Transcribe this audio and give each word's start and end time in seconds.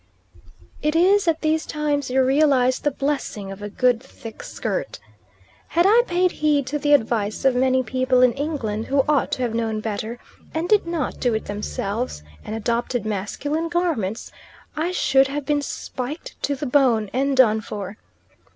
It 0.81 0.95
is 0.95 1.27
at 1.27 1.41
these 1.41 1.63
times 1.63 2.09
you 2.09 2.23
realise 2.23 2.79
the 2.79 2.89
blessing 2.89 3.51
of 3.51 3.61
a 3.61 3.69
good 3.69 4.01
thick 4.01 4.41
skirt. 4.41 4.97
Had 5.67 5.85
I 5.87 6.01
paid 6.07 6.31
heed 6.31 6.65
to 6.73 6.79
the 6.79 6.93
advice 6.93 7.45
of 7.45 7.55
many 7.55 7.83
people 7.83 8.23
in 8.23 8.33
England, 8.33 8.87
who 8.87 9.03
ought 9.07 9.31
to 9.33 9.43
have 9.43 9.53
known 9.53 9.79
better, 9.79 10.17
and 10.55 10.67
did 10.67 10.87
not 10.87 11.19
do 11.19 11.35
it 11.35 11.45
themselves, 11.45 12.23
and 12.43 12.55
adopted 12.55 13.05
masculine 13.05 13.69
garments, 13.69 14.31
I 14.75 14.89
should 14.89 15.27
have 15.27 15.45
been 15.45 15.61
spiked 15.61 16.35
to 16.41 16.55
the 16.55 16.65
bone, 16.65 17.11
and 17.13 17.37
done 17.37 17.61
for. 17.61 17.97